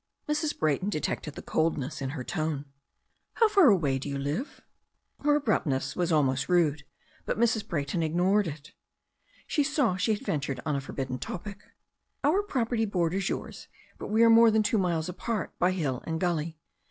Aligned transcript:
Mrs. 0.27 0.57
Bra)rton 0.57 0.89
detected 0.89 1.35
the 1.35 1.43
coldness 1.43 2.01
in 2.01 2.09
her 2.17 2.23
tone. 2.23 2.65
"How 3.33 3.47
far 3.47 3.67
away 3.67 3.99
do 3.99 4.09
you 4.09 4.17
live?" 4.17 4.61
Her 5.23 5.35
abruptness 5.35 5.95
was 5.95 6.11
almost 6.11 6.49
rude, 6.49 6.85
but 7.23 7.37
Mrs. 7.37 7.67
Brayton 7.67 8.01
ig 8.01 8.15
nored 8.15 8.47
it. 8.47 8.71
She 9.45 9.63
saw 9.63 9.97
she 9.97 10.15
had 10.15 10.25
ventured 10.25 10.59
on 10.65 10.75
a 10.75 10.81
forbidden 10.81 11.19
topic. 11.19 11.59
"Our 12.23 12.41
property 12.41 12.85
borders 12.85 13.29
yours, 13.29 13.67
but 13.99 14.07
we 14.07 14.23
are 14.23 14.29
more 14.31 14.49
than 14.49 14.63
two 14.63 14.79
miles 14.79 15.07
apart 15.07 15.53
by 15.59 15.69
hill 15.69 16.03
and 16.07 16.19
gully. 16.19 16.57